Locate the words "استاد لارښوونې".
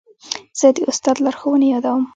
0.89-1.67